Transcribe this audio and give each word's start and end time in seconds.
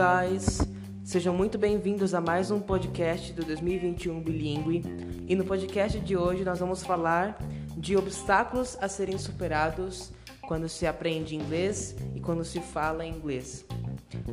guys! 0.00 0.66
Sejam 1.04 1.34
muito 1.34 1.58
bem-vindos 1.58 2.14
a 2.14 2.22
mais 2.22 2.50
um 2.50 2.58
podcast 2.58 3.34
do 3.34 3.44
2021 3.44 4.18
Bilingue. 4.22 4.82
E 5.28 5.36
no 5.36 5.44
podcast 5.44 6.00
de 6.00 6.16
hoje 6.16 6.42
nós 6.42 6.58
vamos 6.58 6.82
falar 6.82 7.38
de 7.76 7.98
obstáculos 7.98 8.78
a 8.80 8.88
serem 8.88 9.18
superados 9.18 10.10
quando 10.48 10.70
se 10.70 10.86
aprende 10.86 11.36
inglês 11.36 11.94
e 12.14 12.20
quando 12.20 12.46
se 12.46 12.60
fala 12.60 13.04
inglês. 13.04 13.66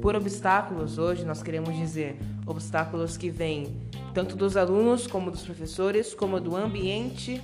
Por 0.02 0.16
obstáculos, 0.16 0.98
hoje 0.98 1.26
nós 1.26 1.44
queremos 1.44 1.76
dizer 1.76 2.18
obstáculos 2.46 3.18
que 3.18 3.30
vêm 3.30 3.76
tanto 4.14 4.38
dos 4.38 4.56
alunos 4.56 5.06
como 5.06 5.30
dos 5.30 5.44
professores, 5.44 6.14
como 6.14 6.40
do 6.40 6.56
ambiente 6.56 7.44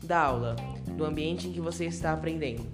da 0.00 0.20
aula, 0.20 0.54
do 0.96 1.04
ambiente 1.04 1.48
em 1.48 1.52
que 1.52 1.60
você 1.60 1.86
está 1.86 2.12
aprendendo. 2.12 2.64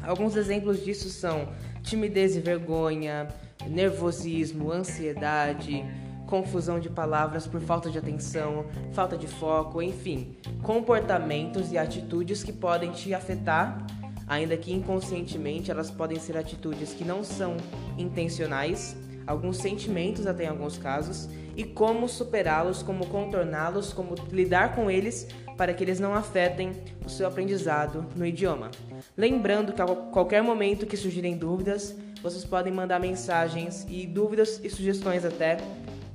Alguns 0.00 0.36
exemplos 0.36 0.84
disso 0.84 1.08
são 1.10 1.48
timidez 1.82 2.36
e 2.36 2.40
vergonha, 2.40 3.26
nervosismo, 3.68 4.70
ansiedade, 4.72 5.84
confusão 6.26 6.78
de 6.78 6.88
palavras 6.88 7.46
por 7.46 7.60
falta 7.60 7.90
de 7.90 7.98
atenção, 7.98 8.64
falta 8.92 9.18
de 9.18 9.26
foco, 9.26 9.82
enfim, 9.82 10.36
comportamentos 10.62 11.72
e 11.72 11.76
atitudes 11.78 12.44
que 12.44 12.52
podem 12.52 12.92
te 12.92 13.12
afetar, 13.12 13.84
ainda 14.28 14.56
que 14.56 14.72
inconscientemente 14.72 15.70
elas 15.70 15.90
podem 15.90 16.18
ser 16.20 16.36
atitudes 16.36 16.94
que 16.94 17.04
não 17.04 17.24
são 17.24 17.56
intencionais, 17.98 18.96
alguns 19.26 19.56
sentimentos 19.56 20.26
até 20.26 20.44
em 20.44 20.48
alguns 20.48 20.78
casos, 20.78 21.28
e 21.56 21.64
como 21.64 22.08
superá-los, 22.08 22.82
como 22.82 23.06
contorná-los, 23.06 23.92
como 23.92 24.14
lidar 24.30 24.74
com 24.74 24.88
eles 24.88 25.26
para 25.56 25.74
que 25.74 25.84
eles 25.84 26.00
não 26.00 26.14
afetem 26.14 26.72
o 27.04 27.10
seu 27.10 27.26
aprendizado 27.26 28.06
no 28.16 28.24
idioma. 28.24 28.70
Lembrando 29.16 29.72
que 29.72 29.82
a 29.82 29.86
qualquer 29.86 30.42
momento 30.42 30.86
que 30.86 30.96
surgirem 30.96 31.36
dúvidas, 31.36 31.94
vocês 32.22 32.44
podem 32.44 32.72
mandar 32.72 33.00
mensagens 33.00 33.86
e 33.88 34.06
dúvidas 34.06 34.60
e 34.62 34.70
sugestões 34.70 35.24
até 35.24 35.56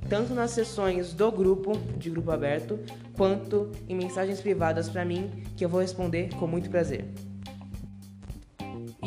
tanto 0.08 0.34
nas 0.34 0.52
sessões 0.52 1.12
do 1.12 1.32
grupo, 1.32 1.76
de 1.98 2.10
grupo 2.10 2.30
aberto, 2.30 2.78
quanto 3.14 3.72
em 3.88 3.94
mensagens 3.96 4.40
privadas 4.40 4.88
para 4.88 5.04
mim, 5.04 5.30
que 5.56 5.64
eu 5.64 5.68
vou 5.68 5.80
responder 5.80 6.32
com 6.36 6.46
muito 6.46 6.70
prazer. 6.70 7.04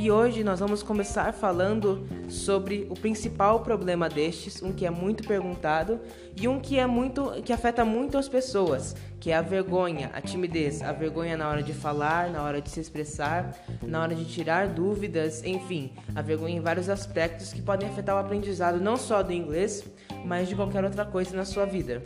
E 0.01 0.09
hoje 0.09 0.45
nós 0.45 0.61
vamos 0.61 0.81
começar 0.81 1.33
falando 1.33 2.07
sobre 2.29 2.87
o 2.89 2.93
principal 2.93 3.59
problema 3.59 4.07
destes, 4.07 4.63
um 4.63 4.71
que 4.71 4.85
é 4.85 4.89
muito 4.89 5.27
perguntado 5.27 5.99
e 6.39 6.47
um 6.47 6.57
que 6.57 6.79
é 6.79 6.87
muito 6.87 7.33
que 7.43 7.51
afeta 7.51 7.83
muito 7.83 8.17
as 8.17 8.29
pessoas, 8.29 8.95
que 9.19 9.29
é 9.29 9.35
a 9.35 9.41
vergonha, 9.41 10.09
a 10.13 10.21
timidez, 10.21 10.81
a 10.81 10.93
vergonha 10.93 11.35
na 11.35 11.49
hora 11.49 11.61
de 11.61 11.73
falar, 11.73 12.29
na 12.29 12.41
hora 12.41 12.61
de 12.61 12.69
se 12.69 12.79
expressar, 12.79 13.53
na 13.83 14.01
hora 14.01 14.15
de 14.15 14.23
tirar 14.23 14.69
dúvidas, 14.69 15.43
enfim, 15.43 15.91
a 16.15 16.21
vergonha 16.21 16.55
em 16.55 16.61
vários 16.61 16.87
aspectos 16.87 17.51
que 17.51 17.61
podem 17.61 17.89
afetar 17.89 18.15
o 18.15 18.19
aprendizado 18.19 18.79
não 18.79 18.95
só 18.95 19.21
do 19.21 19.33
inglês, 19.33 19.83
mas 20.25 20.47
de 20.47 20.55
qualquer 20.55 20.81
outra 20.85 21.03
coisa 21.03 21.35
na 21.35 21.43
sua 21.43 21.65
vida. 21.65 22.01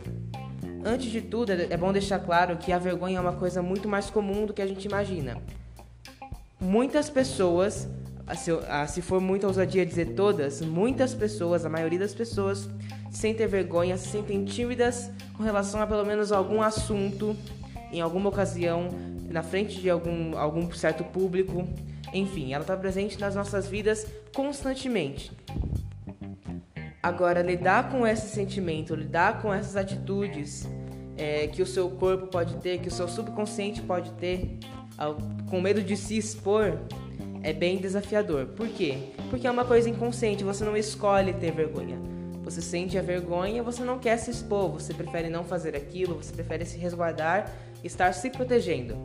Antes 0.84 1.12
de 1.12 1.20
tudo, 1.20 1.52
é 1.52 1.76
bom 1.76 1.92
deixar 1.92 2.18
claro 2.18 2.56
que 2.56 2.72
a 2.72 2.78
vergonha 2.78 3.18
é 3.18 3.20
uma 3.20 3.34
coisa 3.34 3.62
muito 3.62 3.88
mais 3.88 4.10
comum 4.10 4.46
do 4.46 4.52
que 4.52 4.60
a 4.60 4.66
gente 4.66 4.84
imagina 4.84 5.40
muitas 6.64 7.10
pessoas, 7.10 7.88
se, 8.36 8.50
se 8.88 9.02
for 9.02 9.20
muita 9.20 9.46
ousadia 9.46 9.84
dizer 9.84 10.14
todas, 10.14 10.60
muitas 10.60 11.14
pessoas, 11.14 11.64
a 11.64 11.68
maioria 11.68 11.98
das 11.98 12.14
pessoas, 12.14 12.68
sem 13.10 13.34
ter 13.34 13.46
vergonha, 13.46 13.96
se 13.96 14.08
sentem 14.08 14.44
tímidas 14.44 15.10
com 15.36 15.42
relação 15.42 15.80
a 15.80 15.86
pelo 15.86 16.04
menos 16.04 16.32
algum 16.32 16.62
assunto, 16.62 17.36
em 17.92 18.00
alguma 18.00 18.30
ocasião, 18.30 18.88
na 19.30 19.42
frente 19.42 19.80
de 19.80 19.88
algum, 19.90 20.36
algum 20.36 20.72
certo 20.72 21.04
público. 21.04 21.68
Enfim, 22.12 22.52
ela 22.52 22.62
está 22.62 22.76
presente 22.76 23.18
nas 23.20 23.34
nossas 23.34 23.68
vidas 23.68 24.06
constantemente. 24.34 25.30
Agora, 27.02 27.42
lidar 27.42 27.90
com 27.90 28.06
esse 28.06 28.28
sentimento, 28.28 28.94
lidar 28.94 29.42
com 29.42 29.52
essas 29.52 29.76
atitudes 29.76 30.66
é, 31.16 31.46
que 31.48 31.60
o 31.60 31.66
seu 31.66 31.90
corpo 31.90 32.28
pode 32.28 32.56
ter, 32.56 32.78
que 32.78 32.88
o 32.88 32.90
seu 32.90 33.06
subconsciente 33.06 33.82
pode 33.82 34.10
ter, 34.12 34.58
com 35.48 35.60
medo 35.60 35.82
de 35.82 35.96
se 35.96 36.16
expor 36.16 36.78
é 37.42 37.52
bem 37.52 37.78
desafiador. 37.78 38.46
Por 38.46 38.68
quê? 38.68 38.96
Porque 39.30 39.46
é 39.46 39.50
uma 39.50 39.64
coisa 39.64 39.88
inconsciente, 39.88 40.42
você 40.42 40.64
não 40.64 40.76
escolhe 40.76 41.32
ter 41.34 41.52
vergonha. 41.52 41.98
Você 42.42 42.60
sente 42.60 42.98
a 42.98 43.02
vergonha, 43.02 43.62
você 43.62 43.82
não 43.82 43.98
quer 43.98 44.18
se 44.18 44.30
expor, 44.30 44.70
você 44.70 44.92
prefere 44.92 45.28
não 45.28 45.44
fazer 45.44 45.74
aquilo, 45.74 46.16
você 46.16 46.32
prefere 46.32 46.64
se 46.64 46.76
resguardar, 46.76 47.50
estar 47.82 48.12
se 48.12 48.30
protegendo. 48.30 48.96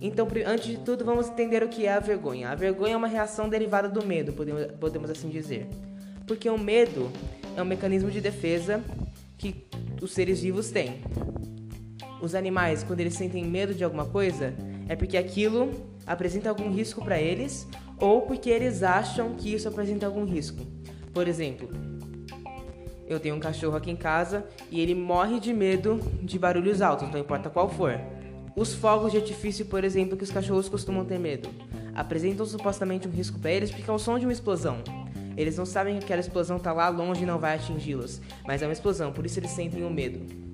Então, 0.00 0.26
antes 0.46 0.66
de 0.66 0.78
tudo, 0.78 1.04
vamos 1.04 1.28
entender 1.28 1.62
o 1.62 1.68
que 1.68 1.84
é 1.86 1.92
a 1.92 2.00
vergonha. 2.00 2.50
A 2.50 2.54
vergonha 2.54 2.94
é 2.94 2.96
uma 2.96 3.06
reação 3.06 3.48
derivada 3.48 3.88
do 3.88 4.04
medo, 4.04 4.32
podemos, 4.32 4.64
podemos 4.80 5.10
assim 5.10 5.28
dizer. 5.28 5.66
Porque 6.26 6.48
o 6.48 6.58
medo 6.58 7.10
é 7.56 7.62
um 7.62 7.66
mecanismo 7.66 8.10
de 8.10 8.20
defesa 8.20 8.82
que 9.36 9.66
os 10.00 10.12
seres 10.12 10.40
vivos 10.40 10.70
têm. 10.70 11.02
Os 12.22 12.34
animais, 12.34 12.82
quando 12.82 13.00
eles 13.00 13.14
sentem 13.14 13.44
medo 13.44 13.74
de 13.74 13.84
alguma 13.84 14.06
coisa, 14.06 14.54
é 14.90 14.96
porque 14.96 15.16
aquilo 15.16 15.70
apresenta 16.04 16.48
algum 16.48 16.68
risco 16.68 17.00
para 17.04 17.16
eles 17.16 17.64
ou 17.96 18.22
porque 18.22 18.50
eles 18.50 18.82
acham 18.82 19.34
que 19.36 19.54
isso 19.54 19.68
apresenta 19.68 20.04
algum 20.04 20.24
risco. 20.24 20.66
Por 21.14 21.28
exemplo, 21.28 21.70
eu 23.06 23.20
tenho 23.20 23.36
um 23.36 23.38
cachorro 23.38 23.76
aqui 23.76 23.88
em 23.88 23.94
casa 23.94 24.44
e 24.68 24.80
ele 24.80 24.96
morre 24.96 25.38
de 25.38 25.54
medo 25.54 26.00
de 26.20 26.36
barulhos 26.40 26.82
altos, 26.82 27.08
não 27.08 27.20
importa 27.20 27.48
qual 27.48 27.68
for. 27.68 28.00
Os 28.56 28.74
fogos 28.74 29.12
de 29.12 29.18
artifício, 29.18 29.64
por 29.64 29.84
exemplo, 29.84 30.16
que 30.16 30.24
os 30.24 30.30
cachorros 30.32 30.68
costumam 30.68 31.04
ter 31.04 31.20
medo, 31.20 31.48
apresentam 31.94 32.44
supostamente 32.44 33.06
um 33.06 33.12
risco 33.12 33.38
para 33.38 33.52
eles 33.52 33.70
porque 33.70 33.88
é 33.88 33.94
o 33.94 33.98
som 33.98 34.18
de 34.18 34.26
uma 34.26 34.32
explosão. 34.32 34.78
Eles 35.36 35.56
não 35.56 35.64
sabem 35.64 35.98
que 35.98 36.04
aquela 36.04 36.20
explosão 36.20 36.56
está 36.56 36.72
lá 36.72 36.88
longe 36.88 37.22
e 37.22 37.26
não 37.26 37.38
vai 37.38 37.54
atingi-los, 37.54 38.20
mas 38.44 38.60
é 38.60 38.66
uma 38.66 38.72
explosão, 38.72 39.12
por 39.12 39.24
isso 39.24 39.38
eles 39.38 39.52
sentem 39.52 39.84
o 39.84 39.90
medo. 39.90 40.49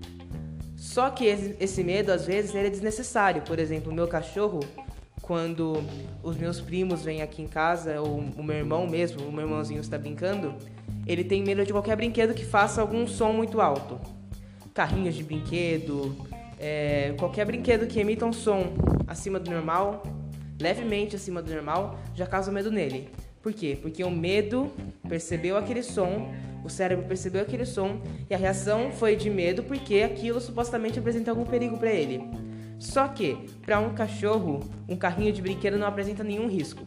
Só 0.96 1.10
que 1.10 1.26
esse 1.60 1.84
medo, 1.84 2.10
às 2.10 2.24
vezes, 2.24 2.54
ele 2.54 2.68
é 2.68 2.70
desnecessário. 2.70 3.42
Por 3.42 3.58
exemplo, 3.58 3.92
o 3.92 3.94
meu 3.94 4.08
cachorro, 4.08 4.60
quando 5.20 5.84
os 6.22 6.38
meus 6.38 6.58
primos 6.58 7.02
vêm 7.02 7.20
aqui 7.20 7.42
em 7.42 7.46
casa, 7.46 8.00
ou 8.00 8.20
o 8.34 8.42
meu 8.42 8.56
irmão 8.56 8.86
mesmo, 8.86 9.28
o 9.28 9.30
meu 9.30 9.42
irmãozinho 9.42 9.78
está 9.78 9.98
brincando, 9.98 10.54
ele 11.06 11.22
tem 11.22 11.42
medo 11.42 11.66
de 11.66 11.70
qualquer 11.70 11.96
brinquedo 11.96 12.32
que 12.32 12.46
faça 12.46 12.80
algum 12.80 13.06
som 13.06 13.30
muito 13.34 13.60
alto. 13.60 14.00
Carrinhos 14.72 15.14
de 15.14 15.22
brinquedo, 15.22 16.16
é, 16.58 17.14
qualquer 17.18 17.44
brinquedo 17.44 17.86
que 17.86 18.00
emita 18.00 18.24
um 18.24 18.32
som 18.32 18.72
acima 19.06 19.38
do 19.38 19.50
normal, 19.50 20.02
levemente 20.58 21.14
acima 21.14 21.42
do 21.42 21.52
normal, 21.52 21.98
já 22.14 22.26
causa 22.26 22.50
medo 22.50 22.70
nele. 22.70 23.10
Por 23.42 23.52
quê? 23.52 23.78
Porque 23.82 24.02
o 24.02 24.10
medo 24.10 24.72
percebeu 25.06 25.58
aquele 25.58 25.82
som 25.82 26.32
o 26.66 26.70
cérebro 26.70 27.06
percebeu 27.06 27.42
aquele 27.42 27.64
som 27.64 28.00
e 28.28 28.34
a 28.34 28.38
reação 28.38 28.90
foi 28.90 29.14
de 29.14 29.30
medo 29.30 29.62
porque 29.62 30.02
aquilo 30.02 30.40
supostamente 30.40 30.98
apresenta 30.98 31.30
algum 31.30 31.44
perigo 31.44 31.78
para 31.78 31.90
ele. 31.90 32.28
Só 32.78 33.08
que, 33.08 33.48
para 33.64 33.78
um 33.78 33.94
cachorro, 33.94 34.60
um 34.88 34.96
carrinho 34.96 35.32
de 35.32 35.40
brinquedo 35.40 35.78
não 35.78 35.86
apresenta 35.86 36.22
nenhum 36.22 36.48
risco. 36.48 36.84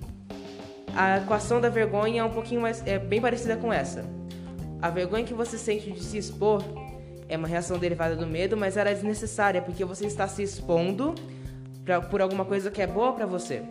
A 0.95 1.17
equação 1.17 1.61
da 1.61 1.69
vergonha 1.69 2.21
é 2.21 2.23
um 2.23 2.31
pouquinho 2.31 2.61
mais 2.61 2.85
é 2.85 2.99
bem 2.99 3.21
parecida 3.21 3.55
com 3.55 3.71
essa. 3.71 4.03
A 4.81 4.89
vergonha 4.89 5.23
que 5.23 5.33
você 5.33 5.57
sente 5.57 5.91
de 5.91 6.03
se 6.03 6.17
expor 6.17 6.63
é 7.27 7.37
uma 7.37 7.47
reação 7.47 7.77
derivada 7.77 8.15
do 8.15 8.27
medo, 8.27 8.57
mas 8.57 8.75
ela 8.75 8.89
é 8.89 8.93
desnecessária 8.93 9.61
porque 9.61 9.85
você 9.85 10.05
está 10.05 10.27
se 10.27 10.43
expondo 10.43 11.15
pra, 11.85 12.01
por 12.01 12.21
alguma 12.21 12.43
coisa 12.43 12.69
que 12.69 12.81
é 12.81 12.87
boa 12.87 13.13
para 13.13 13.25
você. 13.25 13.63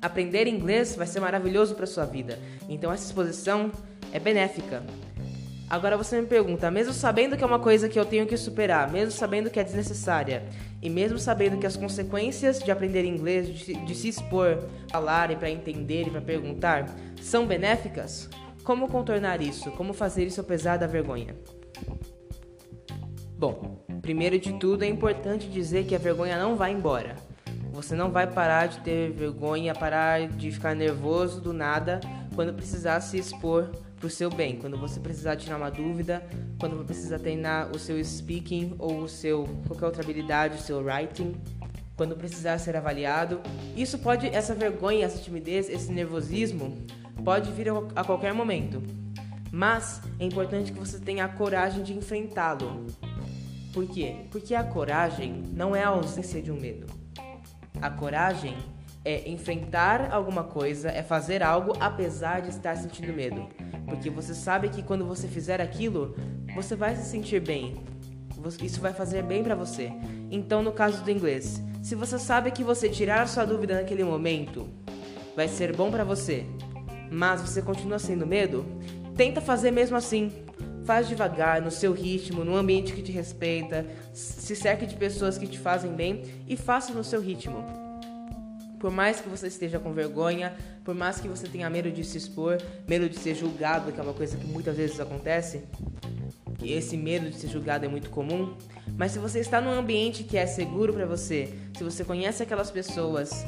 Aprender 0.00 0.48
inglês 0.48 0.96
vai 0.96 1.06
ser 1.06 1.20
maravilhoso 1.20 1.74
para 1.74 1.86
sua 1.86 2.04
vida. 2.04 2.38
Então 2.68 2.92
essa 2.92 3.04
exposição 3.04 3.70
é 4.12 4.18
benéfica. 4.18 4.82
Agora 5.72 5.96
você 5.96 6.20
me 6.20 6.26
pergunta, 6.26 6.70
mesmo 6.70 6.92
sabendo 6.92 7.34
que 7.34 7.42
é 7.42 7.46
uma 7.46 7.58
coisa 7.58 7.88
que 7.88 7.98
eu 7.98 8.04
tenho 8.04 8.26
que 8.26 8.36
superar, 8.36 8.92
mesmo 8.92 9.10
sabendo 9.10 9.48
que 9.48 9.58
é 9.58 9.64
desnecessária, 9.64 10.44
e 10.82 10.90
mesmo 10.90 11.18
sabendo 11.18 11.56
que 11.56 11.66
as 11.66 11.78
consequências 11.78 12.58
de 12.58 12.70
aprender 12.70 13.06
inglês, 13.06 13.48
de, 13.48 13.72
de 13.72 13.94
se 13.94 14.06
expor, 14.06 14.68
falar 14.90 15.30
e 15.30 15.36
para 15.36 15.48
entender 15.48 16.08
e 16.08 16.10
para 16.10 16.20
perguntar, 16.20 16.94
são 17.22 17.46
benéficas, 17.46 18.28
como 18.62 18.86
contornar 18.86 19.40
isso? 19.40 19.70
Como 19.70 19.94
fazer 19.94 20.26
isso 20.26 20.42
apesar 20.42 20.76
da 20.76 20.86
vergonha? 20.86 21.34
Bom, 23.38 23.82
primeiro 24.02 24.38
de 24.38 24.52
tudo 24.58 24.84
é 24.84 24.88
importante 24.88 25.48
dizer 25.48 25.86
que 25.86 25.94
a 25.94 25.98
vergonha 25.98 26.38
não 26.38 26.54
vai 26.54 26.70
embora. 26.70 27.16
Você 27.72 27.94
não 27.94 28.10
vai 28.10 28.26
parar 28.30 28.66
de 28.66 28.78
ter 28.80 29.10
vergonha, 29.10 29.74
parar 29.74 30.28
de 30.28 30.52
ficar 30.52 30.76
nervoso 30.76 31.40
do 31.40 31.54
nada 31.54 31.98
quando 32.34 32.52
precisar 32.52 33.00
se 33.00 33.16
expor 33.16 33.70
para 34.02 34.08
o 34.08 34.10
seu 34.10 34.28
bem, 34.28 34.56
quando 34.56 34.76
você 34.76 34.98
precisar 34.98 35.36
tirar 35.36 35.56
uma 35.56 35.70
dúvida, 35.70 36.26
quando 36.58 36.76
você 36.76 36.86
precisar 36.86 37.20
treinar 37.20 37.70
o 37.70 37.78
seu 37.78 38.04
speaking 38.04 38.74
ou 38.76 39.02
o 39.02 39.08
seu 39.08 39.44
qualquer 39.68 39.86
outra 39.86 40.02
habilidade, 40.02 40.56
o 40.56 40.60
seu 40.60 40.82
writing, 40.82 41.36
quando 41.96 42.16
precisar 42.16 42.58
ser 42.58 42.74
avaliado. 42.74 43.40
Isso 43.76 43.96
pode, 44.00 44.26
essa 44.26 44.56
vergonha, 44.56 45.06
essa 45.06 45.22
timidez, 45.22 45.70
esse 45.70 45.92
nervosismo 45.92 46.84
pode 47.24 47.52
vir 47.52 47.68
a 47.94 48.02
qualquer 48.02 48.34
momento. 48.34 48.82
Mas 49.52 50.02
é 50.18 50.24
importante 50.24 50.72
que 50.72 50.78
você 50.80 50.98
tenha 50.98 51.24
a 51.24 51.28
coragem 51.28 51.84
de 51.84 51.94
enfrentá-lo. 51.94 52.84
Por 53.72 53.86
quê? 53.86 54.26
Porque 54.32 54.52
a 54.52 54.64
coragem 54.64 55.44
não 55.52 55.76
é 55.76 55.84
a 55.84 55.88
ausência 55.90 56.42
de 56.42 56.50
um 56.50 56.58
medo. 56.58 56.88
A 57.80 57.88
coragem 57.88 58.56
é 59.04 59.28
enfrentar 59.28 60.12
alguma 60.12 60.44
coisa, 60.44 60.88
é 60.90 61.02
fazer 61.02 61.42
algo 61.42 61.72
apesar 61.80 62.40
de 62.40 62.50
estar 62.50 62.76
sentindo 62.76 63.12
medo. 63.12 63.48
Porque 63.86 64.08
você 64.08 64.34
sabe 64.34 64.68
que 64.68 64.82
quando 64.82 65.04
você 65.04 65.26
fizer 65.26 65.60
aquilo, 65.60 66.14
você 66.54 66.76
vai 66.76 66.94
se 66.96 67.08
sentir 67.08 67.40
bem. 67.40 67.82
Isso 68.62 68.80
vai 68.80 68.92
fazer 68.92 69.22
bem 69.22 69.42
para 69.42 69.54
você. 69.54 69.92
Então, 70.30 70.62
no 70.62 70.72
caso 70.72 71.02
do 71.02 71.10
inglês, 71.10 71.62
se 71.82 71.94
você 71.94 72.18
sabe 72.18 72.50
que 72.50 72.64
você 72.64 72.88
tirar 72.88 73.28
sua 73.28 73.44
dúvida 73.44 73.74
naquele 73.74 74.04
momento 74.04 74.68
vai 75.36 75.48
ser 75.48 75.74
bom 75.74 75.90
para 75.90 76.04
você, 76.04 76.44
mas 77.10 77.40
você 77.40 77.60
continua 77.60 77.98
sendo 77.98 78.26
medo, 78.26 78.64
tenta 79.16 79.40
fazer 79.40 79.70
mesmo 79.70 79.96
assim. 79.96 80.32
Faz 80.84 81.08
devagar, 81.08 81.62
no 81.62 81.70
seu 81.70 81.92
ritmo, 81.92 82.44
num 82.44 82.56
ambiente 82.56 82.92
que 82.92 83.02
te 83.02 83.12
respeita, 83.12 83.86
se 84.12 84.56
cerque 84.56 84.84
de 84.84 84.96
pessoas 84.96 85.38
que 85.38 85.46
te 85.46 85.58
fazem 85.58 85.92
bem 85.92 86.22
e 86.48 86.56
faça 86.56 86.92
no 86.92 87.04
seu 87.04 87.20
ritmo. 87.20 87.81
Por 88.82 88.90
mais 88.90 89.20
que 89.20 89.28
você 89.28 89.46
esteja 89.46 89.78
com 89.78 89.92
vergonha, 89.92 90.56
por 90.84 90.92
mais 90.92 91.20
que 91.20 91.28
você 91.28 91.46
tenha 91.46 91.70
medo 91.70 91.88
de 91.88 92.02
se 92.02 92.18
expor, 92.18 92.60
medo 92.88 93.08
de 93.08 93.16
ser 93.16 93.36
julgado, 93.36 93.92
que 93.92 94.00
é 94.00 94.02
uma 94.02 94.12
coisa 94.12 94.36
que 94.36 94.44
muitas 94.44 94.76
vezes 94.76 94.98
acontece, 94.98 95.62
e 96.60 96.72
esse 96.72 96.96
medo 96.96 97.30
de 97.30 97.36
ser 97.36 97.46
julgado 97.46 97.84
é 97.84 97.88
muito 97.88 98.10
comum, 98.10 98.56
mas 98.98 99.12
se 99.12 99.20
você 99.20 99.38
está 99.38 99.60
num 99.60 99.70
ambiente 99.70 100.24
que 100.24 100.36
é 100.36 100.46
seguro 100.46 100.92
para 100.92 101.06
você, 101.06 101.54
se 101.78 101.84
você 101.84 102.02
conhece 102.02 102.42
aquelas 102.42 102.72
pessoas, 102.72 103.46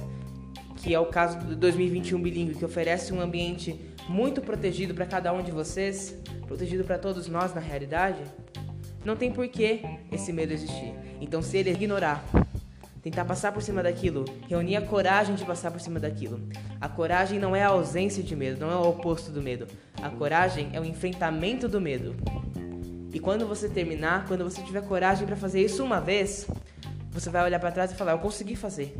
que 0.76 0.94
é 0.94 1.00
o 1.00 1.06
caso 1.06 1.36
do 1.40 1.56
2021 1.56 2.22
bilíngue, 2.22 2.54
que 2.54 2.64
oferece 2.64 3.12
um 3.12 3.20
ambiente 3.20 3.75
muito 4.08 4.40
protegido 4.40 4.94
para 4.94 5.04
cada 5.04 5.32
um 5.32 5.42
de 5.42 5.50
vocês, 5.50 6.16
protegido 6.46 6.84
para 6.84 6.96
todos 6.96 7.26
nós 7.26 7.52
na 7.52 7.60
realidade, 7.60 8.22
não 9.04 9.16
tem 9.16 9.32
porquê 9.32 9.81
esse 10.12 10.32
medo 10.32 10.52
existir. 10.52 10.94
Então, 11.20 11.42
se 11.42 11.56
ele 11.56 11.72
ignorar, 11.72 12.25
tentar 13.04 13.26
passar 13.26 13.52
por 13.52 13.62
cima 13.62 13.82
daquilo, 13.82 14.24
reunir 14.48 14.76
a 14.76 14.80
coragem 14.80 15.34
de 15.34 15.44
passar 15.44 15.70
por 15.70 15.78
cima 15.78 16.00
daquilo. 16.00 16.40
A 16.80 16.88
coragem 16.88 17.38
não 17.38 17.54
é 17.54 17.62
a 17.62 17.68
ausência 17.68 18.22
de 18.22 18.34
medo, 18.34 18.58
não 18.58 18.72
é 18.72 18.76
o 18.76 18.88
oposto 18.88 19.30
do 19.30 19.42
medo. 19.42 19.66
A 20.02 20.08
coragem 20.08 20.70
é 20.72 20.80
o 20.80 20.84
enfrentamento 20.86 21.68
do 21.68 21.78
medo. 21.78 22.16
E 23.12 23.20
quando 23.20 23.46
você 23.46 23.68
terminar, 23.68 24.26
quando 24.26 24.42
você 24.42 24.62
tiver 24.62 24.80
coragem 24.88 25.26
para 25.26 25.36
fazer 25.36 25.62
isso 25.62 25.84
uma 25.84 26.00
vez, 26.00 26.48
você 27.10 27.28
vai 27.28 27.44
olhar 27.44 27.60
para 27.60 27.70
trás 27.70 27.92
e 27.92 27.94
falar: 27.94 28.12
Eu 28.12 28.18
consegui 28.20 28.56
fazer. 28.56 28.96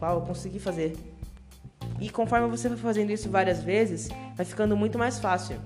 Uau, 0.00 0.20
eu 0.20 0.22
consegui 0.22 0.58
fazer. 0.58 0.96
E 2.00 2.08
conforme 2.08 2.48
você 2.48 2.70
vai 2.70 2.78
fazendo 2.78 3.10
isso 3.10 3.28
várias 3.28 3.62
vezes, 3.62 4.08
vai 4.34 4.46
ficando 4.46 4.74
muito 4.74 4.98
mais 4.98 5.18
fácil. 5.18 5.60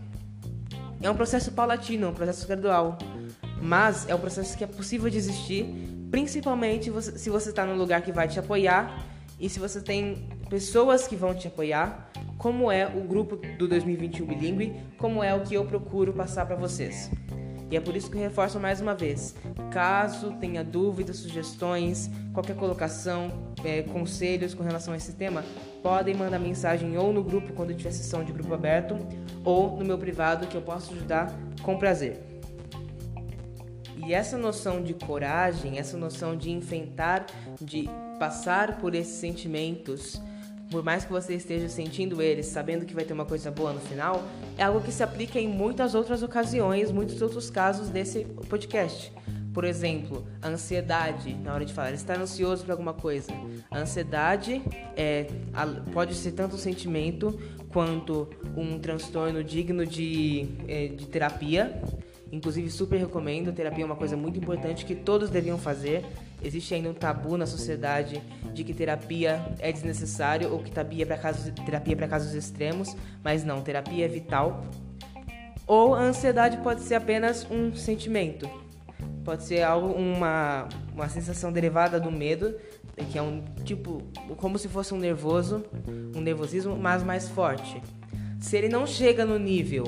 É 1.00 1.08
um 1.08 1.14
processo 1.14 1.52
paulatino, 1.52 2.08
um 2.08 2.12
processo 2.12 2.44
gradual. 2.44 2.98
Mas 3.62 4.08
é 4.08 4.14
um 4.14 4.18
processo 4.18 4.56
que 4.56 4.64
é 4.64 4.66
possível 4.66 5.08
de 5.08 5.16
existir, 5.16 5.64
principalmente 6.10 6.90
se 7.00 7.30
você 7.30 7.50
está 7.50 7.64
num 7.64 7.76
lugar 7.76 8.02
que 8.02 8.12
vai 8.12 8.28
te 8.28 8.38
apoiar 8.38 9.04
e 9.38 9.48
se 9.48 9.58
você 9.58 9.80
tem 9.80 10.28
pessoas 10.50 11.06
que 11.06 11.14
vão 11.14 11.34
te 11.34 11.46
apoiar, 11.46 12.10
como 12.36 12.70
é 12.70 12.86
o 12.86 13.00
grupo 13.00 13.36
do 13.36 13.68
2021 13.68 14.26
Bilingue, 14.26 14.80
como 14.96 15.22
é 15.22 15.34
o 15.34 15.40
que 15.42 15.54
eu 15.54 15.64
procuro 15.64 16.12
passar 16.12 16.46
para 16.46 16.56
vocês. 16.56 17.10
E 17.70 17.76
é 17.76 17.80
por 17.80 17.94
isso 17.94 18.10
que 18.10 18.16
eu 18.16 18.22
reforço 18.22 18.58
mais 18.58 18.80
uma 18.80 18.94
vez: 18.94 19.34
caso 19.70 20.32
tenha 20.40 20.64
dúvidas, 20.64 21.18
sugestões, 21.18 22.10
qualquer 22.32 22.56
colocação, 22.56 23.30
é, 23.64 23.82
conselhos 23.82 24.54
com 24.54 24.62
relação 24.62 24.94
a 24.94 24.96
esse 24.96 25.12
tema, 25.12 25.44
podem 25.82 26.14
mandar 26.14 26.38
mensagem 26.38 26.96
ou 26.96 27.12
no 27.12 27.22
grupo 27.22 27.52
quando 27.52 27.74
tiver 27.74 27.90
sessão 27.90 28.24
de 28.24 28.32
grupo 28.32 28.54
aberto, 28.54 28.96
ou 29.44 29.76
no 29.76 29.84
meu 29.84 29.98
privado 29.98 30.46
que 30.46 30.56
eu 30.56 30.62
posso 30.62 30.94
ajudar 30.94 31.32
com 31.62 31.78
prazer. 31.78 32.27
E 34.08 34.14
essa 34.14 34.38
noção 34.38 34.82
de 34.82 34.94
coragem, 34.94 35.78
essa 35.78 35.94
noção 35.98 36.34
de 36.34 36.50
enfrentar, 36.50 37.26
de 37.60 37.90
passar 38.18 38.78
por 38.78 38.94
esses 38.94 39.16
sentimentos, 39.16 40.18
por 40.70 40.82
mais 40.82 41.04
que 41.04 41.12
você 41.12 41.34
esteja 41.34 41.68
sentindo 41.68 42.22
eles, 42.22 42.46
sabendo 42.46 42.86
que 42.86 42.94
vai 42.94 43.04
ter 43.04 43.12
uma 43.12 43.26
coisa 43.26 43.50
boa 43.50 43.70
no 43.70 43.80
final, 43.80 44.24
é 44.56 44.62
algo 44.62 44.80
que 44.80 44.90
se 44.90 45.02
aplica 45.02 45.38
em 45.38 45.46
muitas 45.46 45.94
outras 45.94 46.22
ocasiões, 46.22 46.90
muitos 46.90 47.20
outros 47.20 47.50
casos 47.50 47.90
desse 47.90 48.24
podcast. 48.48 49.12
Por 49.52 49.64
exemplo, 49.64 50.26
a 50.40 50.48
ansiedade, 50.48 51.34
na 51.34 51.52
hora 51.52 51.66
de 51.66 51.74
falar, 51.74 51.92
estar 51.92 52.18
ansioso 52.18 52.64
por 52.64 52.70
alguma 52.70 52.94
coisa. 52.94 53.30
A 53.70 53.78
ansiedade 53.78 54.62
é, 54.96 55.26
pode 55.92 56.14
ser 56.14 56.32
tanto 56.32 56.56
um 56.56 56.58
sentimento 56.58 57.38
quanto 57.68 58.26
um 58.56 58.78
transtorno 58.78 59.44
digno 59.44 59.84
de, 59.84 60.48
é, 60.66 60.86
de 60.88 61.06
terapia. 61.08 61.82
Inclusive, 62.30 62.70
super 62.70 62.98
recomendo. 62.98 63.52
Terapia 63.52 63.84
é 63.84 63.86
uma 63.86 63.96
coisa 63.96 64.16
muito 64.16 64.38
importante 64.38 64.84
que 64.84 64.94
todos 64.94 65.30
deviam 65.30 65.58
fazer. 65.58 66.04
Existe 66.42 66.74
ainda 66.74 66.90
um 66.90 66.94
tabu 66.94 67.36
na 67.36 67.46
sociedade 67.46 68.22
de 68.52 68.62
que 68.62 68.74
terapia 68.74 69.44
é 69.58 69.72
desnecessário 69.72 70.52
ou 70.52 70.60
que 70.60 70.70
terapia 70.70 71.02
é 71.02 71.06
para 71.06 71.18
casos, 71.18 71.52
terapia 71.64 71.94
é 71.94 71.96
para 71.96 72.08
casos 72.08 72.34
extremos, 72.34 72.94
mas 73.24 73.44
não, 73.44 73.60
terapia 73.60 74.04
é 74.04 74.08
vital. 74.08 74.62
Ou 75.66 75.94
a 75.94 76.00
ansiedade 76.00 76.58
pode 76.58 76.82
ser 76.82 76.94
apenas 76.94 77.46
um 77.50 77.74
sentimento, 77.74 78.48
pode 79.24 79.44
ser 79.44 79.62
algo 79.62 79.88
uma, 79.88 80.68
uma 80.94 81.08
sensação 81.08 81.52
derivada 81.52 82.00
do 82.00 82.10
medo, 82.10 82.56
que 83.10 83.18
é 83.18 83.22
um 83.22 83.44
tipo 83.64 84.02
como 84.36 84.58
se 84.58 84.68
fosse 84.68 84.94
um 84.94 84.98
nervoso, 84.98 85.64
um 86.14 86.20
nervosismo, 86.20 86.76
mas 86.76 87.02
mais 87.02 87.28
forte. 87.28 87.82
Se 88.40 88.56
ele 88.56 88.68
não 88.68 88.86
chega 88.86 89.24
no 89.24 89.38
nível 89.38 89.84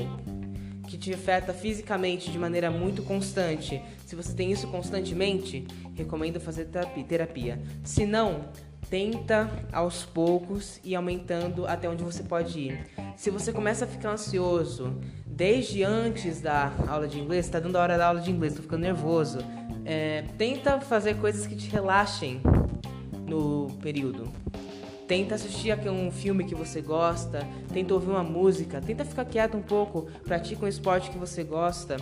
que 0.90 0.98
te 0.98 1.14
afeta 1.14 1.54
fisicamente 1.54 2.32
de 2.32 2.38
maneira 2.38 2.68
muito 2.68 3.04
constante, 3.04 3.80
se 4.04 4.16
você 4.16 4.34
tem 4.34 4.50
isso 4.50 4.66
constantemente, 4.66 5.64
recomendo 5.94 6.40
fazer 6.40 6.66
terapia. 7.06 7.62
Se 7.84 8.04
não, 8.04 8.46
tenta 8.90 9.48
aos 9.72 10.04
poucos 10.04 10.80
e 10.82 10.96
aumentando 10.96 11.64
até 11.64 11.88
onde 11.88 12.02
você 12.02 12.24
pode 12.24 12.58
ir. 12.58 12.86
Se 13.16 13.30
você 13.30 13.52
começa 13.52 13.84
a 13.84 13.88
ficar 13.88 14.10
ansioso 14.10 14.98
desde 15.24 15.84
antes 15.84 16.40
da 16.40 16.72
aula 16.88 17.06
de 17.06 17.20
inglês, 17.20 17.46
está 17.46 17.60
dando 17.60 17.76
a 17.76 17.82
hora 17.82 17.96
da 17.96 18.08
aula 18.08 18.20
de 18.20 18.32
inglês, 18.32 18.54
estou 18.54 18.64
ficando 18.64 18.82
nervoso. 18.82 19.38
É, 19.84 20.24
tenta 20.36 20.80
fazer 20.80 21.14
coisas 21.18 21.46
que 21.46 21.54
te 21.54 21.70
relaxem 21.70 22.40
no 23.28 23.68
período. 23.80 24.28
Tenta 25.10 25.34
assistir 25.34 25.76
um 25.90 26.08
filme 26.08 26.44
que 26.44 26.54
você 26.54 26.80
gosta, 26.80 27.44
tenta 27.72 27.92
ouvir 27.92 28.10
uma 28.10 28.22
música, 28.22 28.80
tenta 28.80 29.04
ficar 29.04 29.24
quieto 29.24 29.56
um 29.56 29.60
pouco, 29.60 30.02
pratica 30.24 30.64
um 30.64 30.68
esporte 30.68 31.10
que 31.10 31.18
você 31.18 31.42
gosta. 31.42 31.96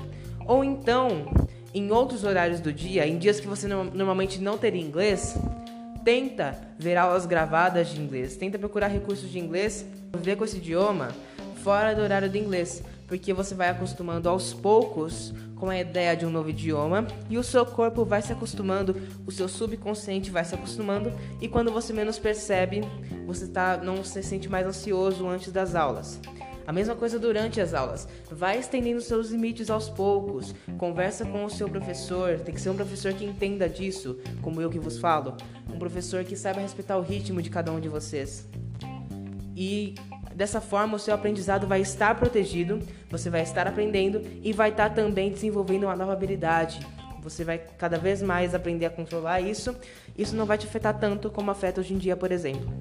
Ou 0.46 0.62
então, 0.62 1.26
em 1.72 1.90
outros 1.90 2.22
horários 2.22 2.60
do 2.60 2.70
dia, 2.70 3.06
em 3.06 3.16
dias 3.16 3.40
que 3.40 3.46
você 3.46 3.66
normalmente 3.66 4.42
não 4.42 4.58
teria 4.58 4.82
inglês, 4.82 5.38
tenta 6.04 6.60
ver 6.78 6.98
aulas 6.98 7.24
gravadas 7.24 7.88
de 7.88 7.98
inglês, 7.98 8.36
tenta 8.36 8.58
procurar 8.58 8.88
recursos 8.88 9.30
de 9.30 9.38
inglês, 9.38 9.86
ver 10.18 10.36
com 10.36 10.44
esse 10.44 10.58
idioma 10.58 11.08
fora 11.64 11.94
do 11.94 12.02
horário 12.02 12.28
do 12.28 12.36
inglês, 12.36 12.82
porque 13.08 13.32
você 13.32 13.54
vai 13.54 13.70
acostumando 13.70 14.28
aos 14.28 14.52
poucos 14.52 15.34
com 15.56 15.70
a 15.70 15.80
ideia 15.80 16.14
de 16.14 16.24
um 16.24 16.30
novo 16.30 16.50
idioma 16.50 17.06
e 17.28 17.36
o 17.36 17.42
seu 17.42 17.66
corpo 17.66 18.04
vai 18.04 18.22
se 18.22 18.32
acostumando, 18.32 18.94
o 19.26 19.32
seu 19.32 19.48
subconsciente 19.48 20.30
vai 20.30 20.44
se 20.44 20.54
acostumando 20.54 21.10
e 21.40 21.48
quando 21.48 21.72
você 21.72 21.92
menos 21.92 22.18
percebe, 22.18 22.82
você 23.26 23.48
tá, 23.48 23.78
não 23.78 24.04
se 24.04 24.22
sente 24.22 24.48
mais 24.48 24.66
ansioso 24.66 25.26
antes 25.26 25.50
das 25.50 25.74
aulas. 25.74 26.20
A 26.66 26.72
mesma 26.72 26.94
coisa 26.94 27.18
durante 27.18 27.62
as 27.62 27.72
aulas. 27.72 28.06
Vai 28.30 28.58
estendendo 28.58 29.00
seus 29.00 29.30
limites 29.30 29.70
aos 29.70 29.88
poucos. 29.88 30.54
Conversa 30.76 31.24
com 31.24 31.46
o 31.46 31.48
seu 31.48 31.66
professor. 31.66 32.40
Tem 32.40 32.54
que 32.54 32.60
ser 32.60 32.68
um 32.68 32.76
professor 32.76 33.14
que 33.14 33.24
entenda 33.24 33.66
disso, 33.66 34.18
como 34.42 34.60
eu 34.60 34.68
que 34.68 34.78
vos 34.78 34.98
falo. 34.98 35.34
Um 35.72 35.78
professor 35.78 36.24
que 36.24 36.36
saiba 36.36 36.60
respeitar 36.60 36.98
o 36.98 37.00
ritmo 37.00 37.40
de 37.40 37.48
cada 37.48 37.72
um 37.72 37.80
de 37.80 37.88
vocês. 37.88 38.46
E 39.56 39.94
Dessa 40.38 40.60
forma, 40.60 40.94
o 40.94 40.98
seu 41.00 41.12
aprendizado 41.12 41.66
vai 41.66 41.80
estar 41.80 42.14
protegido, 42.14 42.78
você 43.10 43.28
vai 43.28 43.42
estar 43.42 43.66
aprendendo 43.66 44.22
e 44.40 44.52
vai 44.52 44.70
estar 44.70 44.94
também 44.94 45.32
desenvolvendo 45.32 45.82
uma 45.82 45.96
nova 45.96 46.12
habilidade. 46.12 46.78
Você 47.24 47.42
vai 47.42 47.58
cada 47.58 47.98
vez 47.98 48.22
mais 48.22 48.54
aprender 48.54 48.86
a 48.86 48.90
controlar 48.90 49.40
isso. 49.40 49.74
Isso 50.16 50.36
não 50.36 50.46
vai 50.46 50.56
te 50.56 50.64
afetar 50.64 50.96
tanto 50.96 51.28
como 51.28 51.50
afeta 51.50 51.80
hoje 51.80 51.92
em 51.92 51.98
dia, 51.98 52.16
por 52.16 52.30
exemplo. 52.30 52.72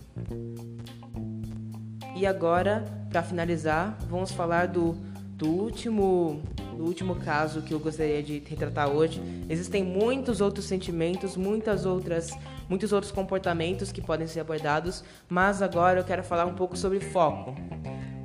E 2.15 2.27
agora, 2.27 2.85
para 3.09 3.23
finalizar, 3.23 3.97
vamos 4.07 4.31
falar 4.31 4.67
do, 4.67 4.91
do 5.29 5.49
último 5.49 6.43
do 6.77 6.85
último 6.85 7.15
caso 7.15 7.61
que 7.63 7.73
eu 7.73 7.79
gostaria 7.79 8.21
de 8.21 8.41
retratar 8.47 8.87
hoje. 8.87 9.21
Existem 9.49 9.83
muitos 9.83 10.39
outros 10.39 10.65
sentimentos, 10.65 11.35
muitas 11.35 11.85
outras, 11.85 12.29
muitos 12.69 12.93
outros 12.93 13.11
comportamentos 13.11 13.91
que 13.91 14.01
podem 14.01 14.27
ser 14.27 14.41
abordados, 14.41 15.03
mas 15.27 15.61
agora 15.61 15.99
eu 15.99 16.03
quero 16.03 16.23
falar 16.23 16.45
um 16.45 16.53
pouco 16.53 16.77
sobre 16.77 16.99
foco. 16.99 17.55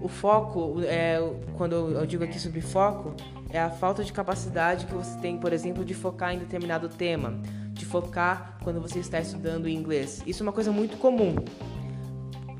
O 0.03 0.09
foco, 0.09 0.81
é, 0.85 1.19
quando 1.57 1.75
eu 1.75 2.05
digo 2.05 2.25
aqui 2.25 2.39
sobre 2.39 2.61
foco, 2.61 3.15
é 3.51 3.61
a 3.61 3.71
falta 3.71 4.05
de 4.05 4.13
capacidade 4.13 4.85
que 4.87 4.95
você 4.95 5.17
tem, 5.19 5.39
por 5.39 5.53
exemplo, 5.53 5.85
de 5.85 5.95
focar 5.95 6.35
em 6.35 6.39
determinado 6.39 6.89
tema, 6.89 7.41
de 7.73 7.87
focar 7.87 8.59
quando 8.63 8.81
você 8.81 8.99
está 8.99 9.21
estudando 9.21 9.69
inglês. 9.69 10.23
Isso 10.27 10.43
é 10.43 10.45
uma 10.45 10.53
coisa 10.53 10.73
muito 10.73 10.97
comum 10.99 11.37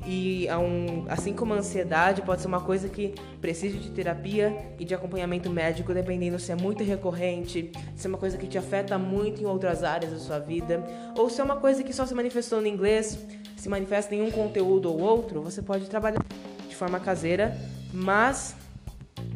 e 0.05 0.47
um, 0.51 1.05
assim 1.07 1.33
como 1.33 1.53
a 1.53 1.57
ansiedade 1.57 2.21
pode 2.21 2.41
ser 2.41 2.47
uma 2.47 2.61
coisa 2.61 2.89
que 2.89 3.15
precisa 3.39 3.77
de 3.77 3.89
terapia 3.91 4.55
e 4.77 4.85
de 4.85 4.93
acompanhamento 4.93 5.49
médico, 5.49 5.93
dependendo 5.93 6.37
se 6.39 6.51
é 6.51 6.55
muito 6.55 6.83
recorrente, 6.83 7.71
se 7.95 8.05
é 8.05 8.09
uma 8.09 8.17
coisa 8.17 8.37
que 8.37 8.47
te 8.47 8.57
afeta 8.57 8.97
muito 8.97 9.41
em 9.41 9.45
outras 9.45 9.83
áreas 9.83 10.11
da 10.11 10.19
sua 10.19 10.39
vida, 10.39 10.83
ou 11.17 11.29
se 11.29 11.39
é 11.39 11.43
uma 11.43 11.57
coisa 11.57 11.83
que 11.83 11.93
só 11.93 12.05
se 12.05 12.13
manifestou 12.13 12.59
no 12.59 12.67
inglês, 12.67 13.17
se 13.55 13.69
manifesta 13.69 14.13
em 14.13 14.21
um 14.21 14.29
conteúdo 14.29 14.89
ou 14.91 14.99
outro, 14.99 15.41
você 15.41 15.61
pode 15.61 15.85
trabalhar 15.85 16.23
de 16.67 16.75
forma 16.75 16.99
caseira, 16.99 17.57
mas 17.93 18.55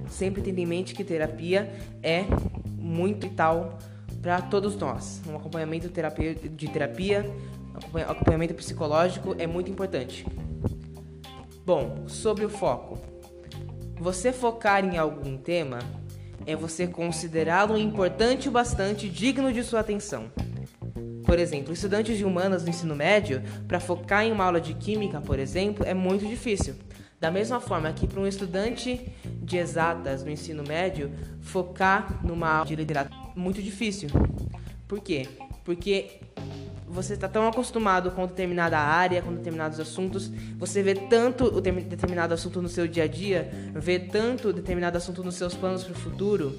sempre 0.10 0.42
tendo 0.42 0.60
em 0.60 0.66
mente 0.66 0.94
que 0.94 1.04
terapia 1.04 1.72
é 2.04 2.26
muito 2.78 3.28
vital 3.28 3.78
para 4.22 4.42
todos 4.42 4.76
nós. 4.76 5.22
Um 5.28 5.36
acompanhamento 5.36 5.88
terapia, 5.90 6.36
de 6.36 6.68
terapia, 6.68 7.26
acompanhamento 8.08 8.54
psicológico 8.54 9.36
é 9.38 9.48
muito 9.48 9.72
importante. 9.72 10.26
Bom, 11.68 12.08
sobre 12.08 12.46
o 12.46 12.50
foco. 12.50 12.98
Você 14.00 14.32
focar 14.32 14.86
em 14.86 14.98
algum 14.98 15.36
tema 15.36 15.80
é 16.46 16.56
você 16.56 16.88
considerá-lo 16.88 17.78
importante 17.78 18.48
o 18.48 18.52
bastante 18.54 19.10
digno 19.10 19.52
de 19.52 19.62
sua 19.66 19.82
atenção. 19.82 20.32
Por 21.26 21.38
exemplo, 21.38 21.74
estudantes 21.74 22.18
de 22.18 22.24
humanas 22.24 22.64
no 22.64 22.70
ensino 22.70 22.96
médio, 22.96 23.44
para 23.68 23.82
focar 23.82 24.24
em 24.24 24.32
uma 24.32 24.46
aula 24.46 24.62
de 24.62 24.74
química, 24.76 25.20
por 25.20 25.40
exemplo, 25.40 25.86
é 25.86 25.94
muito 25.94 26.26
difícil. 26.26 26.74
Da 27.20 27.30
mesma 27.30 27.60
forma 27.60 27.92
que 27.92 28.08
para 28.08 28.22
um 28.22 28.28
estudante 28.28 29.06
de 29.26 29.58
exatas 29.58 30.24
no 30.24 30.32
ensino 30.32 30.64
médio, 30.66 31.12
focar 31.42 32.26
numa 32.26 32.50
aula 32.50 32.66
de 32.66 32.78
literatura 32.78 33.20
é 33.36 33.38
muito 33.38 33.62
difícil. 33.62 34.08
Por 34.88 35.02
quê? 35.02 35.28
Porque 35.66 36.22
você 36.88 37.14
está 37.14 37.28
tão 37.28 37.48
acostumado 37.48 38.12
com 38.12 38.26
determinada 38.26 38.80
área, 38.80 39.22
com 39.22 39.34
determinados 39.34 39.80
assuntos, 39.80 40.32
você 40.58 40.82
vê 40.82 40.96
tanto 40.96 41.46
o 41.46 41.62
determinado 41.62 42.34
assunto 42.34 42.62
no 42.62 42.70
seu 42.70 42.88
dia 42.88 43.04
a 43.04 43.08
dia, 43.08 43.52
vê 43.76 44.00
tanto 44.00 44.54
determinado 44.54 44.98
assunto 44.98 45.24
nos 45.24 45.36
seus 45.36 45.54
planos 45.54 45.84
para 45.84 45.92
o 45.92 45.96
futuro, 45.96 46.58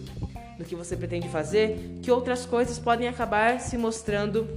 do 0.59 0.65
que 0.65 0.75
você 0.75 0.97
pretende 0.97 1.29
fazer, 1.29 1.99
que 2.03 2.11
outras 2.11 2.45
coisas 2.45 2.79
podem 2.79 3.09
acabar 3.09 3.61
se 3.61 3.79
mostrando 3.79 4.49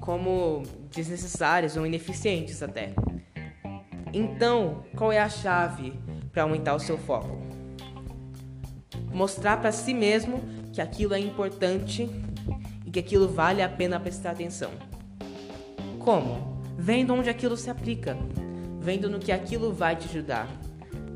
como 0.00 0.64
desnecessárias 0.94 1.76
ou 1.76 1.86
ineficientes 1.86 2.62
até. 2.62 2.92
Então, 4.12 4.84
qual 4.96 5.12
é 5.12 5.20
a 5.20 5.28
chave 5.28 5.92
para 6.32 6.42
aumentar 6.42 6.74
o 6.74 6.80
seu 6.80 6.98
foco? 6.98 7.38
Mostrar 9.12 9.58
para 9.58 9.70
si 9.70 9.94
mesmo 9.94 10.42
que 10.72 10.80
aquilo 10.80 11.14
é 11.14 11.18
importante 11.18 12.10
que 12.98 13.06
aquilo 13.06 13.28
vale 13.28 13.62
a 13.62 13.68
pena 13.68 14.00
prestar 14.00 14.32
atenção. 14.32 14.70
Como? 16.00 16.58
Vendo 16.76 17.14
onde 17.14 17.30
aquilo 17.30 17.56
se 17.56 17.70
aplica, 17.70 18.16
vendo 18.80 19.08
no 19.08 19.20
que 19.20 19.30
aquilo 19.30 19.72
vai 19.72 19.94
te 19.94 20.08
ajudar, 20.08 20.48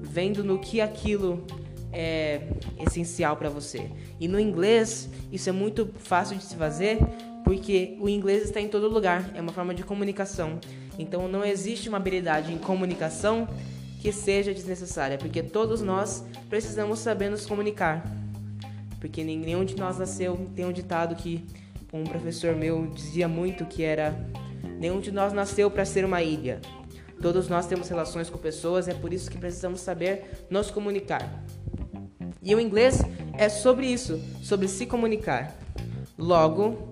vendo 0.01 0.45
no 0.45 0.61
que 0.61 0.81
aquilo 0.81 1.45
é 1.93 2.43
essencial 2.87 3.37
para 3.37 3.49
você. 3.49 3.91
E 4.21 4.29
no 4.29 4.39
inglês, 4.39 5.09
isso 5.33 5.49
é 5.49 5.53
muito 5.53 5.91
fácil 5.99 6.37
de 6.37 6.45
se 6.45 6.55
fazer 6.55 6.99
porque 7.45 7.97
o 8.01 8.09
inglês 8.09 8.45
está 8.45 8.61
em 8.61 8.69
todo 8.69 8.89
lugar, 8.89 9.33
é 9.35 9.41
uma 9.41 9.53
forma 9.53 9.75
de 9.75 9.83
comunicação. 9.83 10.61
Então 10.97 11.27
não 11.27 11.45
existe 11.45 11.89
uma 11.89 11.99
habilidade 11.99 12.53
em 12.53 12.59
comunicação 12.59 13.49
que 14.01 14.13
seja 14.13 14.55
desnecessária, 14.55 15.19
porque 15.19 15.43
todos 15.43 15.83
nós 15.83 16.25
precisamos 16.49 17.01
saber 17.01 17.29
nos 17.29 17.45
comunicar. 17.45 18.05
Porque 19.01 19.25
nenhum 19.25 19.65
de 19.65 19.75
nós 19.77 19.99
nasceu, 19.99 20.49
tem 20.55 20.65
um 20.65 20.73
ditado 20.73 21.17
que 21.17 21.45
um 21.93 22.05
professor 22.05 22.57
meu 22.57 22.87
dizia 22.87 23.29
muito 23.29 23.67
que 23.67 23.83
era 23.83 24.17
nenhum 24.79 24.99
de 24.99 25.13
nós 25.13 25.33
nasceu 25.33 25.71
para 25.71 25.85
ser 25.85 26.05
uma 26.05 26.23
ilha. 26.23 26.61
Todos 27.21 27.49
nós 27.49 27.67
temos 27.67 27.89
relações 27.89 28.31
com 28.31 28.39
pessoas, 28.39 28.89
é 28.89 28.95
por 28.95 29.13
isso 29.13 29.31
que 29.31 29.39
precisamos 29.39 29.81
saber 29.81 30.47
nos 30.51 30.71
comunicar. 30.71 31.45
E 32.43 32.55
o 32.55 32.61
inglês 32.61 33.01
é 33.39 33.49
sobre 33.49 33.87
isso, 33.87 34.21
sobre 34.43 34.67
se 34.67 34.87
comunicar. 34.87 35.57
Logo, 36.19 36.89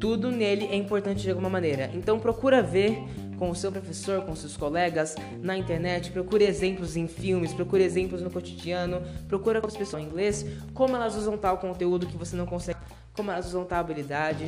tudo 0.00 0.30
nele 0.30 0.66
é 0.66 0.76
importante 0.76 1.22
de 1.22 1.30
alguma 1.30 1.50
maneira. 1.50 1.90
Então 1.92 2.18
procura 2.18 2.62
ver 2.62 2.98
com 3.38 3.50
o 3.50 3.54
seu 3.54 3.70
professor, 3.70 4.22
com 4.22 4.34
seus 4.34 4.56
colegas 4.56 5.14
na 5.42 5.58
internet, 5.58 6.10
procure 6.10 6.44
exemplos 6.44 6.96
em 6.96 7.06
filmes, 7.06 7.52
procure 7.52 7.84
exemplos 7.84 8.22
no 8.22 8.30
cotidiano, 8.30 9.02
procura 9.28 9.60
com 9.60 9.66
as 9.66 9.76
pessoas 9.76 10.02
em 10.02 10.06
inglês, 10.06 10.46
como 10.72 10.96
elas 10.96 11.16
usam 11.16 11.36
tal 11.36 11.58
conteúdo 11.58 12.06
que 12.06 12.16
você 12.16 12.34
não 12.34 12.46
consegue, 12.46 12.78
como 13.16 13.30
elas 13.30 13.46
usam 13.46 13.64
tal 13.64 13.80
habilidade. 13.80 14.46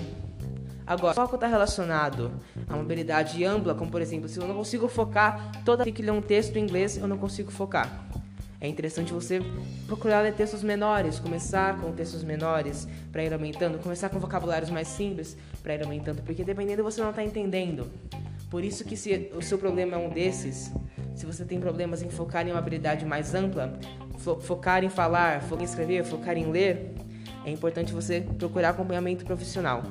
Agora, 0.86 1.14
foco 1.14 1.34
está 1.34 1.46
relacionado 1.46 2.30
a 2.68 2.74
uma 2.74 2.82
habilidade 2.82 3.44
ampla, 3.44 3.74
como 3.74 3.90
por 3.90 4.00
exemplo, 4.00 4.28
se 4.28 4.38
eu 4.38 4.46
não 4.46 4.54
consigo 4.54 4.88
focar 4.88 5.52
toda 5.64 5.84
vez 5.84 5.94
que 5.94 6.02
ler 6.02 6.12
um 6.12 6.22
texto 6.22 6.56
em 6.56 6.62
inglês, 6.62 6.96
eu 6.96 7.06
não 7.06 7.18
consigo 7.18 7.50
focar. 7.50 8.06
É 8.60 8.66
interessante 8.66 9.12
você 9.12 9.40
procurar 9.86 10.20
ler 10.20 10.34
textos 10.34 10.62
menores, 10.62 11.20
começar 11.20 11.78
com 11.78 11.92
textos 11.92 12.24
menores 12.24 12.88
para 13.12 13.22
ir 13.22 13.32
aumentando, 13.32 13.78
começar 13.78 14.08
com 14.08 14.18
vocabulários 14.18 14.70
mais 14.70 14.88
simples 14.88 15.36
para 15.62 15.74
ir 15.74 15.82
aumentando, 15.84 16.22
porque 16.22 16.42
dependendo 16.42 16.82
você 16.82 17.00
não 17.00 17.10
está 17.10 17.22
entendendo. 17.22 17.88
Por 18.50 18.64
isso 18.64 18.84
que 18.84 18.96
se 18.96 19.30
o 19.36 19.42
seu 19.42 19.58
problema 19.58 19.94
é 19.94 19.98
um 19.98 20.08
desses, 20.08 20.72
se 21.14 21.26
você 21.26 21.44
tem 21.44 21.60
problemas 21.60 22.02
em 22.02 22.08
focar 22.08 22.46
em 22.48 22.50
uma 22.50 22.58
habilidade 22.58 23.04
mais 23.04 23.34
ampla, 23.34 23.78
fo 24.18 24.40
focar 24.40 24.82
em 24.82 24.88
falar, 24.88 25.42
focar 25.42 25.62
em 25.62 25.64
escrever, 25.64 26.04
focar 26.04 26.36
em 26.36 26.50
ler, 26.50 26.94
é 27.48 27.52
importante 27.52 27.92
você 27.92 28.20
procurar 28.20 28.70
acompanhamento 28.70 29.24
profissional. 29.24 29.82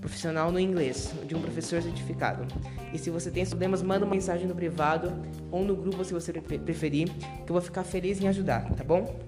Profissional 0.00 0.52
no 0.52 0.58
inglês, 0.58 1.12
de 1.26 1.34
um 1.34 1.40
professor 1.40 1.82
certificado. 1.82 2.46
E 2.92 2.98
se 2.98 3.10
você 3.10 3.30
tem 3.30 3.44
problemas, 3.44 3.82
manda 3.82 4.04
uma 4.04 4.14
mensagem 4.14 4.46
no 4.46 4.54
privado 4.54 5.12
ou 5.50 5.64
no 5.64 5.76
grupo 5.76 6.04
se 6.04 6.12
você 6.12 6.32
preferir, 6.32 7.08
que 7.10 7.50
eu 7.50 7.54
vou 7.54 7.60
ficar 7.60 7.84
feliz 7.84 8.20
em 8.20 8.28
ajudar, 8.28 8.70
tá 8.74 8.84
bom? 8.84 9.18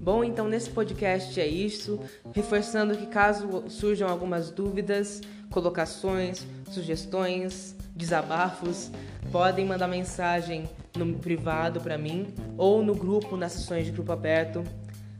Bom, 0.00 0.24
então 0.24 0.48
nesse 0.48 0.70
podcast 0.70 1.40
é 1.40 1.46
isso, 1.46 2.00
reforçando 2.34 2.96
que 2.96 3.06
caso 3.06 3.64
surjam 3.68 4.08
algumas 4.08 4.50
dúvidas, 4.50 5.20
colocações, 5.50 6.44
sugestões, 6.70 7.76
desabafos, 7.94 8.90
podem 9.30 9.64
mandar 9.64 9.86
mensagem 9.86 10.68
no 10.96 11.14
privado 11.18 11.80
para 11.80 11.96
mim 11.96 12.34
ou 12.58 12.82
no 12.82 12.94
grupo 12.94 13.36
nas 13.36 13.52
sessões 13.52 13.86
de 13.86 13.92
grupo 13.92 14.12
aberto 14.12 14.64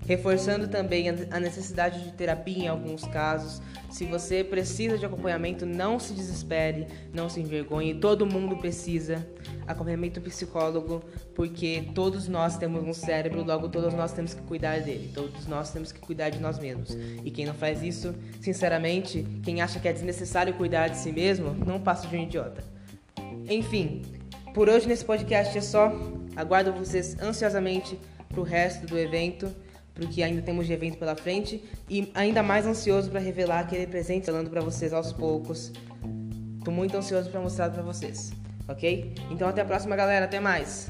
reforçando 0.07 0.69
também 0.69 1.09
a 1.09 1.41
necessidade 1.41 2.03
de 2.03 2.13
terapia 2.13 2.65
em 2.65 2.69
alguns 2.69 3.05
casos. 3.05 3.63
Se 3.91 4.05
você 4.05 4.43
precisa 4.43 4.99
de 4.99 5.05
acompanhamento, 5.05 5.67
não 5.67 5.99
se 5.99 6.13
desespere, 6.13 6.87
não 7.13 7.29
se 7.29 7.41
envergonhe, 7.41 7.95
todo 7.95 8.27
mundo 8.27 8.57
precisa 8.57 9.27
acompanhamento 9.67 10.21
psicólogo, 10.21 11.03
porque 11.35 11.89
todos 11.95 12.27
nós 12.27 12.57
temos 12.57 12.83
um 12.83 12.93
cérebro, 12.93 13.45
logo 13.45 13.69
todos 13.69 13.95
nós 13.95 14.13
temos 14.13 14.35
que 14.35 14.43
cuidar 14.43 14.81
dele, 14.81 15.11
todos 15.15 15.47
nós 15.47 15.71
temos 15.71 15.93
que 15.93 16.01
cuidar 16.01 16.31
de 16.31 16.41
nós 16.41 16.59
mesmos. 16.59 16.97
E 17.25 17.31
quem 17.31 17.47
não 17.47 17.55
faz 17.55 17.83
isso, 17.83 18.15
sinceramente, 18.41 19.27
quem 19.43 19.61
acha 19.61 19.79
que 19.79 19.89
é 19.89 19.93
desnecessário 19.93 20.55
cuidar 20.55 20.89
de 20.89 20.97
si 20.97 21.13
mesmo, 21.13 21.55
não 21.55 21.81
passa 21.81 22.09
de 22.09 22.17
um 22.17 22.23
idiota. 22.23 22.65
Enfim, 23.49 24.03
por 24.55 24.69
hoje 24.69 24.89
nesse 24.89 25.05
podcast 25.05 25.57
é 25.57 25.61
só. 25.61 25.93
Aguardo 26.35 26.73
vocês 26.73 27.21
ansiosamente 27.21 27.99
pro 28.31 28.43
resto 28.43 28.87
do 28.87 28.99
evento 28.99 29.55
porque 29.95 30.23
ainda 30.23 30.43
temos 30.43 30.67
de 30.67 30.73
evento 30.73 30.99
pela 30.99 31.15
frente 31.15 31.63
e 31.89 32.11
ainda 32.15 32.43
mais 32.43 32.67
ansioso 32.67 33.11
para 33.11 33.21
revelar 33.21 33.61
aquele 33.61 33.87
presente 33.87 34.27
falando 34.27 34.51
para 34.51 34.61
vocês 34.61 34.93
aos 34.93 35.13
poucos. 35.13 35.73
Tô 36.65 36.71
muito 36.71 36.97
ansioso 36.97 37.29
para 37.31 37.41
mostrar 37.41 37.71
para 37.71 37.83
vocês, 37.83 38.33
ok? 38.69 39.15
Então 39.31 39.49
até 39.49 39.61
a 39.61 39.65
próxima, 39.65 39.97
galera. 39.97 40.25
Até 40.25 40.41
mais. 40.41 40.89